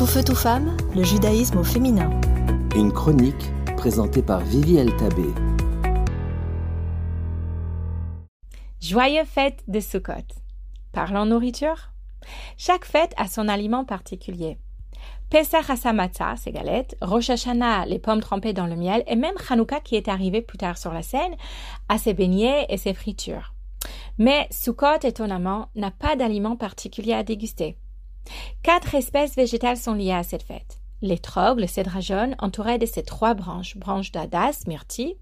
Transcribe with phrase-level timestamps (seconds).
[0.00, 2.08] Tout feu, tout femme, le judaïsme au féminin.
[2.74, 5.26] Une chronique présentée par Vivi Tabé.
[8.80, 10.24] Joyeux fête de Sukkot.
[10.92, 11.90] Parlons nourriture.
[12.56, 14.56] Chaque fête a son aliment particulier.
[15.28, 19.80] Pesach Hasamatza, ses galettes, Rosh Hashanah, les pommes trempées dans le miel, et même Hanouka
[19.80, 21.34] qui est arrivé plus tard sur la scène,
[21.90, 23.52] a ses beignets et ses fritures.
[24.16, 27.76] Mais Sukkot, étonnamment, n'a pas d'aliment particulier à déguster.
[28.62, 30.80] Quatre espèces végétales sont liées à cette fête.
[31.02, 35.16] L'étrog, le cèdre jaune, entouré de ses trois branches, branche d'Adas, myrtille,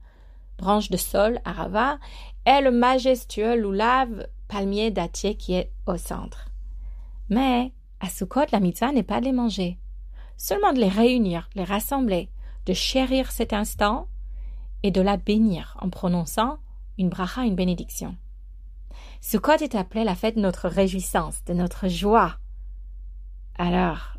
[0.58, 1.98] branche de sol, arava,
[2.46, 6.48] et le majestueux loulav, palmier dattier qui est au centre.
[7.28, 9.78] Mais, à Sukkot, la mitzvah n'est pas de les manger,
[10.36, 12.30] seulement de les réunir, les rassembler,
[12.66, 14.08] de chérir cet instant
[14.82, 16.58] et de la bénir en prononçant
[16.96, 18.16] une bracha, une bénédiction.
[19.20, 22.36] Sukkot est appelé la fête de notre réjouissance, de notre joie,
[23.58, 24.16] alors,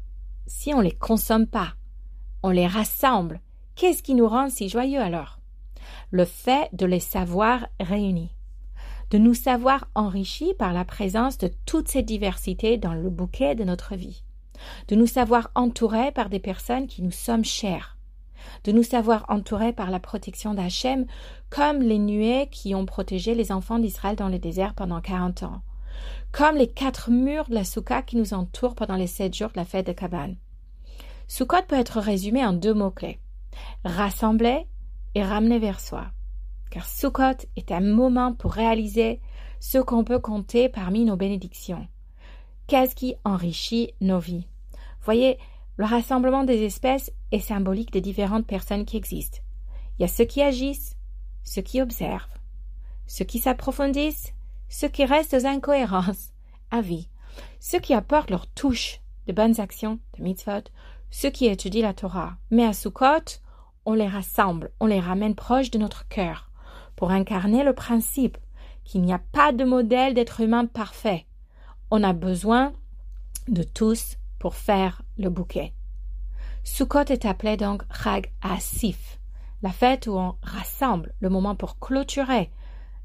[0.48, 1.74] si on les consomme pas,
[2.44, 3.40] on les rassemble,
[3.76, 5.40] qu'est-ce qui nous rend si joyeux alors?
[6.12, 8.36] Le fait de les savoir réunis,
[9.12, 13.64] de nous savoir enrichis par la présence de toute cette diversité dans le bouquet de
[13.64, 14.24] notre vie,
[14.90, 17.98] de nous savoir entourés par des personnes qui nous sommes chères,
[18.66, 21.06] de nous savoir entourés par la protection d'Hachem,
[21.50, 25.62] comme les nuées qui ont protégé les enfants d'Israël dans le désert pendant quarante ans,
[26.32, 29.58] comme les quatre murs de la soukha qui nous entourent pendant les sept jours de
[29.58, 30.36] la fête de Kaban.
[31.28, 33.20] Sukkot peut être résumé en deux mots-clés
[33.84, 34.68] rassembler
[35.16, 36.08] et ramener vers soi.
[36.72, 39.20] Car Sukkot est un moment pour réaliser
[39.60, 41.88] ce qu'on peut compter parmi nos bénédictions.
[42.68, 44.48] Qu'est-ce qui enrichit nos vies?
[45.02, 45.38] Voyez,
[45.78, 49.40] le rassemblement des espèces est symbolique des différentes personnes qui existent.
[49.98, 50.96] Il y a ceux qui agissent,
[51.44, 52.28] ceux qui observent,
[53.08, 54.34] ceux qui s'approfondissent
[54.70, 56.30] ceux qui restent aux incohérences,
[56.72, 57.10] avis,
[57.60, 60.70] ceux qui apportent leur touche de bonnes actions, de mitzvot,
[61.12, 62.38] ceux qui étudient la Torah.
[62.52, 63.42] Mais à Sukkot,
[63.86, 66.50] on les rassemble, on les ramène proches de notre cœur,
[66.96, 68.38] pour incarner le principe
[68.84, 71.26] qu'il n'y a pas de modèle d'être humain parfait.
[71.92, 72.74] On a besoin
[73.48, 75.74] de tous pour faire le bouquet.
[76.64, 79.20] Sukkot est appelé donc Chag Asif,
[79.62, 82.52] la fête où on rassemble, le moment pour clôturer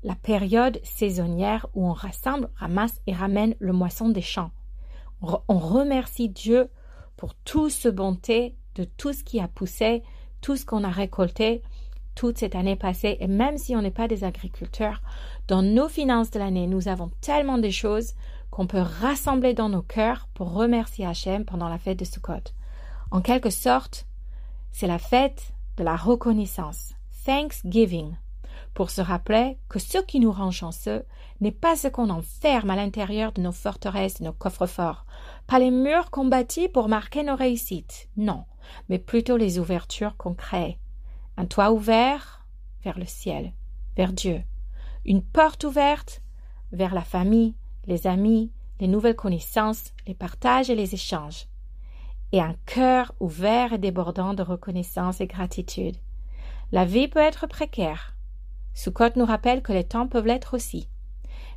[0.05, 4.51] la période saisonnière où on rassemble, ramasse et ramène le moisson des champs.
[5.23, 6.69] On remercie Dieu
[7.17, 10.03] pour toute ce bonté de tout ce qui a poussé,
[10.41, 11.63] tout ce qu'on a récolté
[12.15, 13.17] toute cette année passée.
[13.21, 15.01] Et même si on n'est pas des agriculteurs,
[15.49, 18.13] dans nos finances de l'année, nous avons tellement de choses
[18.51, 22.53] qu'on peut rassembler dans nos cœurs pour remercier Hachem pendant la fête de Sukkot.
[23.11, 24.07] En quelque sorte,
[24.71, 26.93] c'est la fête de la reconnaissance.
[27.25, 28.15] Thanksgiving
[28.75, 31.05] pour se rappeler que ce qui nous rend chanceux
[31.41, 35.07] n'est pas ce qu'on enferme à l'intérieur de nos forteresses et nos coffres-forts,
[35.47, 38.45] pas les murs qu'on bâtit pour marquer nos réussites, non,
[38.89, 40.79] mais plutôt les ouvertures qu'on crée.
[41.37, 42.47] Un toit ouvert
[42.85, 43.53] vers le ciel,
[43.97, 44.43] vers Dieu,
[45.05, 46.23] une porte ouverte
[46.73, 47.55] vers la famille,
[47.87, 51.47] les amis, les nouvelles connaissances, les partages et les échanges,
[52.33, 55.97] et un cœur ouvert et débordant de reconnaissance et gratitude.
[56.73, 58.14] La vie peut être précaire,
[58.75, 60.89] Sukkot nous rappelle que les temps peuvent l'être aussi.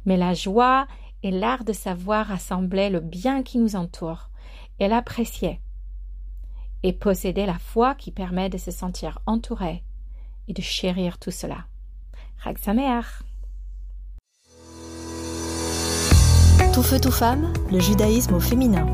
[0.05, 0.87] Mais la joie
[1.23, 4.29] et l'art de savoir rassembler le bien qui nous entoure
[4.79, 5.59] et l'apprécier
[6.83, 9.83] et posséder la foi qui permet de se sentir entouré
[10.47, 11.65] et de chérir tout cela.
[12.43, 12.57] Chag
[16.73, 18.85] Tout feu, tout femme, le judaïsme au féminin.